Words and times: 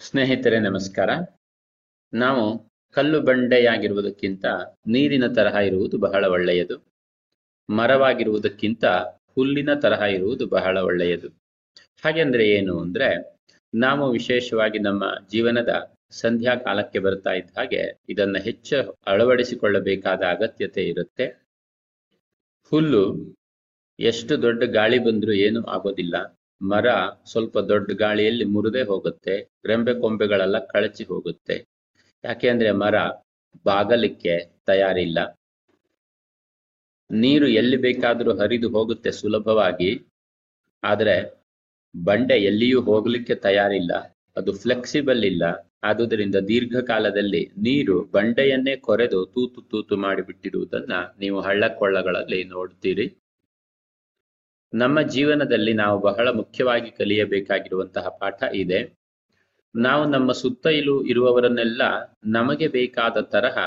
ಸ್ನೇಹಿತರೆ, 0.00 0.58
ನಮಸ್ಕಾರ. 0.58 1.10
ನಾವು 2.14 2.72
ಕಲ್ಲು 2.92 3.20
ಬಂಡೆಯಾಗಿರುವುದಕ್ಕಿಂತ 3.20 4.44
ನೀರಿನ 4.86 5.26
ತರಹ 5.26 5.54
ಇರುವುದು 5.54 5.98
ಬಹಳ 5.98 6.24
ಒಳ್ಳೆಯದು. 6.24 6.86
ಮರವಾಗಿರುವುದಕ್ಕಿಂತ 7.70 8.84
ಹುಲ್ಲಿನ 9.34 9.74
ತರಹ 9.74 10.02
ಇರುವುದು 10.02 10.46
ಬಹಳ 10.46 10.78
ಒಳ್ಳೆಯದು. 10.78 11.28
ಹಾಗೆಂದ್ರೆ 12.04 12.48
ಏನು 12.48 12.80
ಅಂದ್ರೆ, 12.80 13.38
ನಾವು 13.74 14.10
ವಿಶೇಷವಾಗಿ 14.10 14.78
ನಮ್ಮ 14.78 15.04
ಜೀವನದ 15.30 15.94
ಸಂಧ್ಯಾ 16.10 16.54
ಕಾಲಕ್ಕೆ 16.54 16.98
ಬರ್ತಾ 16.98 17.30
ಇದ್ದ 17.30 17.50
ಹಾಗೆ 17.58 18.00
ಇದನ್ನ 18.08 18.38
ಹೆಚ್ಚು 18.38 18.98
ಅಳವಡಿಸಿಕೊಳ್ಳಬೇಕಾದ 19.06 20.22
ಅಗತ್ಯತೆ 20.22 20.84
ಇರುತ್ತೆ. 20.84 21.26
ಹುಲ್ಲು 22.70 23.34
ಎಷ್ಟು 24.00 24.42
ದೊಡ್ಡ 24.42 24.64
ಗಾಳಿ 24.64 24.98
ಬಂದ್ರೂ 24.98 25.32
ಏನು 25.32 25.62
ಆಗೋದಿಲ್ಲ. 25.62 26.40
ಮರ 26.60 26.88
ಸ್ವಲ್ಪ 27.30 27.58
ದೊಡ್ಡ 27.70 27.88
ಗಾಳಿಯಲ್ಲಿ 28.02 28.44
ಮುರಿದೇ 28.54 28.82
ಹೋಗುತ್ತೆ, 28.82 29.34
ರೆಂಬೆ 29.70 29.94
ಕೊಂಬೆಗಳೆಲ್ಲ 30.02 30.58
ಕಳಚಿ 30.72 31.04
ಹೋಗುತ್ತೆ. 31.04 31.56
ಯಾಕೆ 32.24 32.46
ಅಂದ್ರೆ 32.48 32.70
ಮರ 32.82 32.96
ಬಾಗಲಿಕ್ಕೆ 33.64 34.34
ತಯಾರಿಲ್ಲ. 34.66 35.18
ನೀರು 37.10 37.48
ಎಲ್ಲಿ 37.60 37.78
ಬೇಕಾದರೂ 37.86 38.32
ಹರಿದು 38.40 38.68
ಹೋಗುತ್ತೆ 38.68 39.10
ಸುಲಭವಾಗಿ, 39.12 39.90
ಆದರೆ 40.82 41.16
ಬಂಡೆ 41.94 42.36
ಎಲ್ಲಿಯೂ 42.42 42.80
ಹೋಗ್ಲಿಕ್ಕೆ 42.88 43.34
ತಯಾರಿಲ್ಲ, 43.46 43.92
ಅದು 44.36 44.52
ಫ್ಲೆಕ್ಸಿಬಲ್ 44.62 45.22
ಇಲ್ಲ. 45.32 45.44
ಆದುದರಿಂದ 45.84 46.36
ದೀರ್ಘಕಾಲದಲ್ಲಿ 46.48 47.40
ನೀರು 47.66 47.96
ಬಂಡೆಯನ್ನೇ 48.14 48.74
ಕೊರೆದು 48.86 49.18
ತೂತು 49.34 49.60
ತೂತು 49.72 49.94
ಮಾಡಿಬಿಟ್ಟಿರುವುದನ್ನ 49.96 50.94
ನೀವು 51.20 51.38
ಹಳ್ಳಕೊಳ್ಳಗಳಲ್ಲಿ 51.40 52.40
ನೋಡ್ತೀರಿ. 52.54 53.06
ನಮ್ಮ 54.74 55.00
ಜೀವನದಲ್ಲಿ 55.00 55.72
ನಾವು 55.72 56.00
ಬಹಳ 56.00 56.28
ಮುಖ್ಯವಾಗಿ 56.28 56.90
ಕಲಿಯಬೇಕಾಗಿರುವಂತಹ 56.90 58.08
ಪಾಠ 58.08 58.42
ಇದೆ. 58.54 58.98
ನಾವು 59.74 60.08
ನಮ್ಮ 60.10 60.32
ಸುತ್ತಲೂ 60.32 61.02
ಇರುವವರನ್ನೆಲ್ಲ 61.02 61.82
ನಮಗೆ 62.26 62.68
ಬೇಕಾದ 62.68 63.20
ತರಹ 63.20 63.58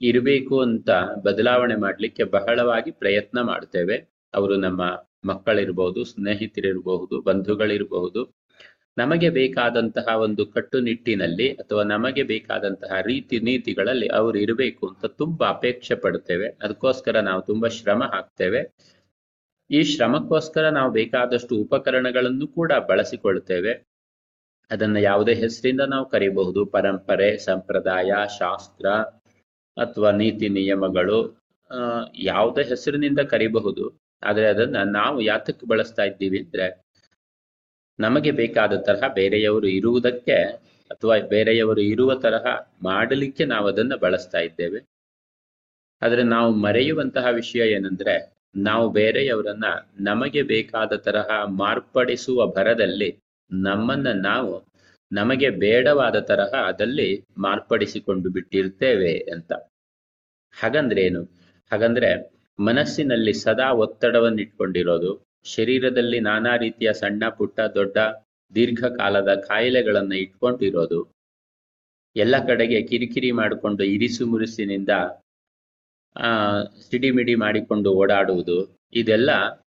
ಇರಬೇಕು 0.00 0.60
ಅಂತ 0.60 0.90
ಬದಲಾವಣೆ 1.24 1.76
ಮಾಡಲಿಕ್ಕೆ 1.76 2.24
ಬಹಳವಾಗಿ 2.24 2.90
ಪ್ರಯತ್ನ 2.90 3.40
ಮಾಡ್ತೇವೆ 3.40 3.96
ಅವರು 4.34 4.56
ನಮ್ಮ 4.56 4.82
ಮಕ್ಕಳಿರಬಹುದು 5.24 6.04
ಸ್ನೇಹಿತರಿರಬಹುದು, 6.04 7.20
ಬಂಧುಗಳಿರಬಹುದು. 7.20 8.34
ನಮಗೆ 8.98 9.30
ಬೇಕಾದಂತಹ 9.30 10.16
ಒಂದು 10.16 10.46
ಕಟ್ಟುನಿಟ್ಟಿನಲ್ಲಿ 10.46 11.54
ಅಥವಾ 11.54 11.82
ನಮಗೆ 11.82 12.22
ಬೇಕಾದಂತಹ 12.22 13.00
ರೀತಿ 13.00 13.40
ನೀತಿಗಳಲ್ಲಿ 13.40 14.08
ಅವರು 14.08 14.38
ಇರಬೇಕು 14.38 14.88
ಅಂತ 14.88 15.06
ತುಂಬಾ 15.06 15.46
ಅಪೇಕ್ಷೆ 15.48 15.94
ಪಡ್ತೇವೆ 15.94 16.48
ಅದಕ್ಕೋಸ್ಕರ 16.62 17.20
ನಾವು 17.20 17.42
ತುಂಬಾ 17.42 17.68
ಶ್ರಮ 17.68 18.02
ಹಾಕ್ತೇವೆ. 18.04 18.60
ಈ 19.70 19.82
ಶ್ರಮಕ್ಕೋಸ್ಕರ 19.82 20.68
ನಾವು 20.68 20.92
ಬೇಕಾದಷ್ಟು 20.92 21.56
ಉಪಕರಣಗಳನ್ನು 21.56 22.46
ಕೂಡ 22.48 22.72
ಬಳಸಿಕೊಳ್ಳುತ್ತೇವೆ. 22.72 23.72
ಅದನ್ನ 24.70 24.96
ಯಾವುದೇ 24.96 25.34
ಹೆಸರಿಂದ 25.34 25.80
ನಾವು 25.80 26.08
ಕರಿಬಹುದು. 26.08 26.66
ಪರಂಪರೆ, 26.66 27.38
ಸಂಪ್ರದಾಯ, 27.38 28.12
ಶಾಸ್ತ್ರ 28.38 28.86
ಅಥವಾ 29.76 30.10
ನೀತಿ 30.10 30.48
ನಿಯಮಗಳು 30.48 31.18
ಯಾವುದೇ 32.14 32.62
ಹೆಸರಿನಿಂದ 32.62 33.18
ಕರಿಬಹುದು. 33.18 34.00
ಆದರೆ 34.22 34.46
ಅದನ್ನ 34.46 34.76
ನಾವು 34.82 35.20
ಯಾತಕ್ಕೆ 35.20 35.66
ಬಳಸ್ತಾ 35.66 36.02
ಇದ್ದೀವಿ 36.02 36.38
ಅಂದ್ರೆ 36.38 36.84
ನಮಗೆ 37.98 38.30
ಬೇಕಾದ 38.30 38.74
ತರಹ 38.76 39.08
ಬೇರೆಯವರು 39.08 39.66
ಇರುವುದಕ್ಕೆ 39.66 40.38
ಅಥವಾ 40.90 41.18
ಬೇರೆಯವರು 41.18 41.80
ಇರುವ 41.80 42.14
ತರಹ 42.14 42.46
ಮಾಡಲಿಕ್ಕೆ 42.82 43.44
ನಾವು 43.44 43.66
ಅದನ್ನ 43.68 43.94
ಬಳಸ್ತಾ 43.94 44.38
ಇದ್ದೇವೆ. 44.38 44.80
ಆದರೆ 46.02 46.22
ನಾವು 46.22 46.54
ಮರೆಯುವಂತಹ 46.54 47.26
ವಿಷಯ 47.26 47.60
ಏನಂದ್ರೆ 47.60 48.35
ನಾವು 48.56 48.90
ಬೇರೆಯವರನ್ನ 48.90 49.64
ನಮಗೆ 50.00 50.42
ಬೇಕಾದ 50.42 50.92
ತರಹ 50.96 51.28
ಮಾರ್ಪಡಿಸುವ 51.46 52.46
ಭರದಲ್ಲಿ 52.46 53.22
ನಮ್ಮನ್ನ 53.52 54.08
ನಾವು 54.22 54.64
ನಮಗೆ 55.12 55.50
ಬೇಡವಾದ 55.50 56.20
ತರಹ 56.20 56.52
ಅದಲ್ಲಿ 56.66 57.24
ಮಾರ್ಪಡಿಸಿಕೊಂಡು 57.38 58.30
ಬಿಟ್ಟಿರ್ತೇವೆ 58.30 59.18
ಅಂತ. 59.32 59.52
ಹಾಗಂದ್ರೆ 60.60 61.02
ಏನು? 61.02 61.22
ಹಾಗಂದ್ರೆ 61.70 62.36
ಮನಸ್ಸಿನಲ್ಲಿ 62.58 63.32
ಸದಾ 63.32 63.72
ಒತ್ತಡವನ್ನು 63.72 64.42
ಇಟ್ಕೊಂಡಿರೋದು 64.42 65.26
ಶರೀರದಲ್ಲಿ 65.44 66.20
ನಾನಾ 66.20 66.56
ರೀತಿಯ 66.56 66.92
ಸಣ್ಣ, 66.92 67.28
ಪುಟ್ಟ, 67.28 67.60
ದೊಡ್ಡ, 67.60 67.98
ದೀರ್ಘಕಾಲದ 68.54 69.34
ಕಾಯಿಲೆಗಳನ್ನ 69.34 70.12
ಇಟ್ಕೊಂಡಿರೋದು, 70.12 71.12
ಎಲ್ಲ 72.16 72.46
ಕಡೆಗೆ 72.46 72.82
ಕಿರಿಕಿರಿ 72.82 73.30
ಮಾಡಿಕೊಂಡು 73.30 73.84
ಇರಿಸು 73.84 74.26
ಮುರಿಸಿನಿಂದ 74.26 74.88
ಆ, 76.16 76.62
ಸಿಡಿಮಿಡಿ 76.62 77.34
ಮಾಡಿಕೊಂಡು 77.34 77.90
ಓಡಾಡುವುದು, 77.92 78.86
ಇದೆಲ್ಲ 78.92 79.30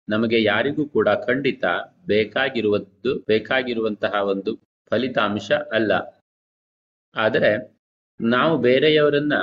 ನಮಗೆ 0.10 0.44
ಯಾರಿಗೂ 0.44 0.86
ಕೂಡ 0.86 1.10
ಖಂಡಿತ 1.10 1.66
ಬೇಕಾಗಿರುವುದು 2.08 3.20
ಬೇಕಾಗಿರುವಂತಹ 3.28 4.14
ಒಂದು 4.22 4.56
ಫಲಿತಾಂಶ 4.92 5.52
ಅಲ್ಲ. 5.52 5.92
ಆದರೆ 7.16 7.80
ನಾವು 8.22 8.58
ಬೇರೆಯವರನ್ನ 8.58 9.34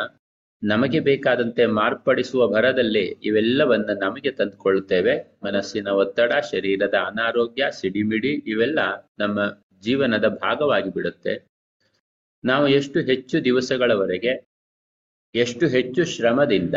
ನಮಗೆ 0.63 1.01
ಬೇಕಾದಂತೆ 1.01 1.67
ಮಾರ್ಪಡಿಸುವ 1.67 2.49
ಭರದಲ್ಲಿ 2.49 3.17
ಇವೆಲ್ಲವನ್ನ 3.23 3.91
ನಮಗೆ 4.01 4.31
ತಂದುಕೊಳ್ಳುತ್ತೇವೆ 4.31 5.39
ಮನಸ್ಸಿನ 5.43 5.89
ಒತ್ತಡ, 5.89 6.33
ಶರೀರದ 6.53 6.95
ಅನಾರೋಗ್ಯ, 6.95 7.65
ಸಿಡಿಮಿಡಿ 7.71 8.29
ಇವೆಲ್ಲ 8.29 8.79
ನಮ್ಮ 9.19 9.41
ಜೀವನದ 9.83 10.29
ಭಾಗವಾಗಿ 10.29 10.93
ಬಿಡುತ್ತೆ. 10.93 11.49
ನಾವು 12.45 12.69
ಎಷ್ಟು 12.69 13.01
ಹೆಚ್ಚು 13.01 13.45
ದಿವಸಗಳವರೆಗೆ 13.45 14.58
ಎಷ್ಟು 15.35 15.67
ಹೆಚ್ಚು 15.67 16.05
ಶ್ರಮದಿಂದ 16.05 16.75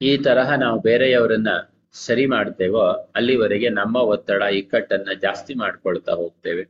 ಈ 0.00 0.16
ತರಹ 0.16 0.54
ನಾವು 0.54 0.80
ಬೇರೆಯವರನ್ನ 0.80 1.48
ಸರಿ 1.94 2.26
ಮಾಡ್ತೇವೋ 2.26 2.84
ಅಲ್ಲಿವರೆಗೆ 3.14 3.68
ನಮ್ಮ 3.68 3.96
ಒತ್ತಡ, 3.96 4.42
ಇಕ್ಕಟ್ಟನ್ನ 4.42 5.12
ಜಾಸ್ತಿ 5.22 5.54
ಮಾಡ್ಕೊಳ್ತಾ 5.54 6.12
ಹೋಗ್ತೇವೆ. 6.12 6.64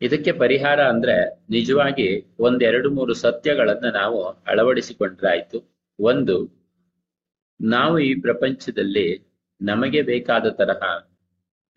ಇದಕ್ಕೆ 0.00 0.32
ಪರಿಹಾರ 0.32 0.80
ಅಂದ್ರೆ 0.84 1.16
ನಿಜವಾಗಿ 1.50 2.08
ಒಂದೆರಡು 2.38 2.90
ಮೂರು 2.90 3.14
ಸತ್ಯಗಳನ್ನ 3.14 3.88
ನಾವು 3.94 4.18
ಅಳವಡಿಸಿಕೊಂಡ್ರಾಯ್ತು 4.24 5.58
ಒಂದು, 5.98 6.36
ನಾವು 7.60 7.98
ಈ 7.98 8.12
ಪ್ರಪಂಚದಲ್ಲಿ 8.20 9.06
ನಮಗೆ 9.60 10.02
ಬೇಕಾದ 10.02 10.46
ತರಹ 10.50 10.82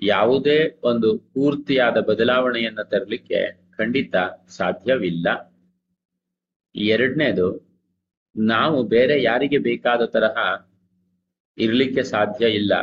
ಯಾವುದೇ 0.02 0.80
ಒಂದು 0.84 1.18
ಪೂರ್ತಿಯಾದ 1.18 1.98
ಬದಲಾವಣೆಯನ್ನ 2.00 2.82
ತರಲಿಕ್ಕೆ 2.82 3.40
ಖಂಡಿತ 3.78 4.16
ಸಾಧ್ಯವಿಲ್ಲ. 4.48 5.28
ಎರಡನೇದು, 6.76 7.48
ನಾವು 8.38 8.84
ಬೇರೆ 8.84 9.24
ಯಾರಿಗೆ 9.24 9.58
ಬೇಕಾದ 9.58 10.02
ತರಹ 10.06 10.38
ಇರ್ಲಿಕ್ಕೆ 11.58 12.04
ಸಾಧ್ಯ 12.04 12.50
ಇಲ್ಲ. 12.50 12.74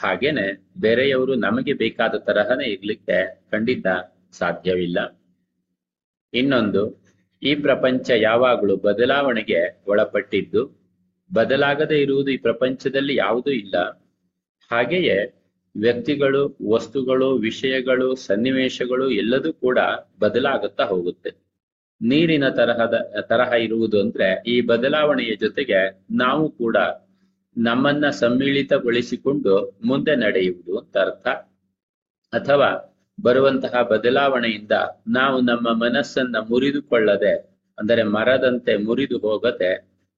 ಹಾಗೇನೆ 0.00 0.64
ಬೇರೆಯವರು 0.80 1.34
ನಮಗೆ 1.34 1.72
ಬೇಕಾದ 1.72 2.14
ತರಹನೇ 2.14 2.64
ಇರ್ಲಿಕ್ಕೆ 2.64 3.46
ಖಂಡಿತ 3.50 3.86
ಸಾಧ್ಯವಿಲ್ಲ. 4.32 4.98
ಇನ್ನೊಂದು, 6.34 7.02
ಈ 7.42 7.54
ಪ್ರಪಂಚ 7.54 8.10
ಯಾವಾಗಲೂ 8.10 8.76
ಬದಲಾವಣೆಗೆ 8.76 9.82
ಒಳಪಟ್ಟಿದ್ದು, 9.86 10.62
ಬದಲಾಗದೆ 11.34 12.00
ಇರುವುದು 12.00 12.30
ಈ 12.30 12.36
ಪ್ರಪಂಚದಲ್ಲಿ 12.36 13.16
ಯಾವುದೂ 13.16 13.50
ಇಲ್ಲ. 13.50 13.76
ಹಾಗೆಯೇ 14.70 15.34
ವ್ಯಕ್ತಿಗಳು, 15.76 16.58
ವಸ್ತುಗಳು, 16.70 17.36
ವಿಷಯಗಳು, 17.36 18.14
ಸನ್ನಿವೇಶಗಳು 18.14 19.10
ಎಲ್ಲದೂ 19.10 19.52
ಕೂಡ 19.52 19.78
ಬದಲಾಗುತ್ತಾ 20.18 20.84
ಹೋಗುತ್ತೆ. 20.84 21.47
ನೀರಿನ 22.00 22.46
ತರಹದ, 22.48 22.96
ತರಹ 23.20 23.50
ಇರುವುದು 23.66 23.96
ಅಂದ್ರೆ 24.00 24.28
ಈ 24.46 24.56
ಬದಲಾವಣೆಯ 24.60 25.32
ಜೊತೆಗೆ 25.36 25.80
ನಾವು 26.14 26.44
ಕೂಡ 26.50 26.76
ನಮ್ಮನ್ನ 27.56 28.06
ಸಮ್ಮಿಳಿತಗೊಳಿಸಿಕೊಂಡು 28.20 29.54
ಮುಂದೆ 29.84 30.14
ನಡೆಯುವುದು 30.16 30.72
ಅಂತ 30.78 30.96
ಅರ್ಥ. 30.98 31.26
ಅಥವಾ 32.32 32.70
ಬರುವಂತಹ 33.18 33.74
ಬದಲಾವಣೆಯಿಂದ 33.82 34.74
ನಾವು 35.08 35.38
ನಮ್ಮ 35.40 35.68
ಮನಸ್ಸನ್ನ 35.84 36.36
ಮುರಿದುಕೊಳ್ಳದೆ, 36.50 37.34
ಅಂದರೆ 37.78 38.02
ಮರದಂತೆ 38.16 38.74
ಮುರಿದು 38.76 39.18
ಹೋಗದೆ, 39.18 39.72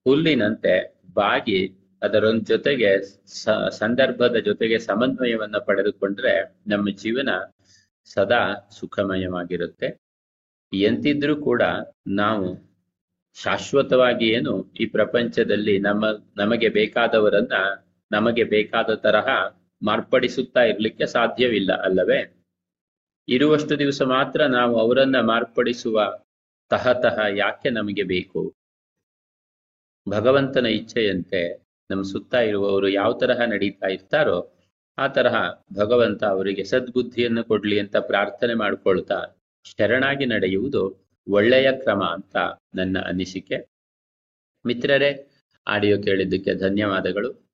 ಹುಲ್ಲಿನಂತೆ 0.07 0.75
ಬಾಗಿ 1.15 1.61
ಅದರ 2.03 2.25
ಜೊತೆಗೆ 2.51 2.91
ಸಂದರ್ಭದ 3.79 4.37
ಜೊತೆಗೆ 4.49 4.77
ಸಮನ್ವಯವನ್ನ 4.79 5.57
ಪಡೆದುಕೊಂಡ್ರೆ 5.67 6.35
ನಮ್ಮ 6.67 6.87
ಜೀವನ 7.03 7.31
ಸದಾ 8.15 8.43
ಸುಖಮಯವಾಗಿರುತ್ತೆ. 8.79 9.89
ಎಂತಿದ್ರೂ 10.73 11.37
ಕೂಡ 11.37 11.63
ನಾವು 12.09 12.71
ಶಾಶ್ವತವಾಗಿ 13.35 14.29
ಏನು 14.29 14.73
ಈ 14.81 14.87
ಪ್ರಪಂಚದಲ್ಲಿ 14.87 15.79
ನಮ್ಮ, 15.79 16.05
ನಮಗೆ 16.37 16.69
ಬೇಕಾದವರನ್ನ 16.69 17.53
ನಮಗೆ 18.11 18.45
ಬೇಕಾದ 18.45 18.95
ತರಹ 18.95 19.29
ಮಾರ್ಪಡಿಸುತ್ತಾ 19.83 20.61
ಇರ್ಲಿಕ್ಕೆ 20.61 21.07
ಸಾಧ್ಯವಿಲ್ಲ 21.07 21.73
ಅಲ್ಲವೇ? 21.73 22.21
ಇರುವಷ್ಟು 23.29 23.79
ದಿವಸ 23.79 24.03
ಮಾತ್ರ 24.03 24.47
ನಾವು 24.47 24.81
ಅವರನ್ನ 24.81 25.17
ಮಾರ್ಪಡಿಸುವ 25.21 26.21
ತಹತಃ 26.71 27.27
ಯಾಕೆ 27.37 27.71
ನಮಗೆ 27.71 28.03
ಬೇಕು? 28.03 28.55
ಭಗವಂತನ 30.09 30.67
ಇಚ್ಛೆಯಂತೆ 30.67 31.43
ನಮ್ಮ 31.91 32.03
ಸುತ್ತ 32.03 32.35
ಇರುವವರು 32.35 32.89
ಯಾವ 32.89 33.13
ತರಹ 33.13 33.41
ನಡೀತಾ 33.47 33.87
ಇರ್ತಾರೋ 33.87 34.39
ಆ 34.99 35.09
ತರಹ 35.09 35.35
ಭಗವಂತ 35.75 36.25
ಅವರಿಗೆ 36.25 36.65
ಸದ್ಬುದ್ಧಿಯನ್ನು 36.65 37.45
ಕೊಡ್ಲಿ 37.45 37.81
ಅಂತ 37.81 37.97
ಪ್ರಾರ್ಥನೆ 37.97 38.55
ಮಾಡ್ಕೊಳ್ತಾ 38.55 39.40
ಶರಣಾಗಿ 39.65 40.27
ನಡೆಯುವುದು 40.27 41.11
ಒಳ್ಳೆಯ 41.29 41.73
ಕ್ರಮ 41.73 42.05
ಅಂತ 42.05 42.37
ನನ್ನ 42.75 42.99
ಅನಿಸಿಕೆ. 42.99 43.69
ಮಿತ್ರರೇ, 44.67 45.31
ಆಡಿಯೋ 45.67 46.03
ಕೇಳಿದ್ದಕ್ಕೆ 46.03 46.55
ಧನ್ಯವಾದಗಳು. 46.55 47.51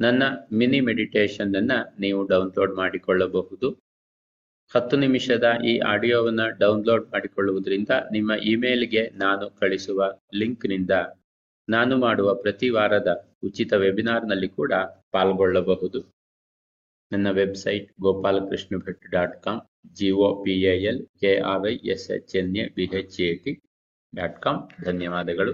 ನನ್ನ 0.00 0.22
ಮಿನಿ 0.52 0.80
ಮೆಡಿಟೇಷನ್ 0.80 1.56
ಅನ್ನ 1.56 1.72
ನೀವು 1.98 2.26
ಡೌನ್ಲೋಡ್ 2.26 2.74
ಮಾಡಿಕೊಳ್ಳಬಹುದು. 2.74 3.70
ಹತ್ತು 4.74 4.96
ನಿಮಿಷದ 4.96 5.52
ಈ 5.64 5.78
ಆಡಿಯೋವನ್ನು 5.78 6.58
ಡೌನ್ಲೋಡ್ 6.58 7.10
ಮಾಡಿಕೊಳ್ಳುವುದರಿಂದ 7.10 7.88
ನಿಮ್ಮ 8.12 8.32
ಇಮೇಲ್ಗೆ 8.32 9.10
ನಾನು 9.14 9.50
ಕಳಿಸುವ 9.50 10.18
ಲಿಂಕ್ನಿಂದ 10.34 10.90
ನಾನು 11.68 11.98
ಮಾಡುವ 11.98 12.34
ಪ್ರತಿ 12.34 12.68
ವಾರದ 12.68 13.36
ಉಚಿತ 13.42 13.72
ವೆಬಿನಾರ್ನಲ್ಲಿ 13.72 14.48
ಕೂಡ 14.48 14.72
ಪಾಲ್ಗೊಳ್ಳಬಹುದು. 15.12 16.19
ನನ್ನ 17.11 17.27
website 17.31 17.87
Gopalakrishna 17.99 18.77
Bhat 18.83 19.05
dot 19.13 19.35
com 19.43 19.61
G 19.97 20.09
O 20.19 20.29
P 20.43 20.53
A 20.65 20.75
L 20.89 21.01
K 21.21 21.31
R 21.51 21.65
I 21.67 21.75
S 21.93 22.07
H 22.17 22.35
N 22.35 22.53
A 22.57 22.65
B 22.77 22.85
H 22.99 23.19
A 23.21 23.31
T 23.43 23.53
dot 24.13 24.37
com 24.39 24.61
ಧನ್ಯವಾದಗಳು 24.83 25.53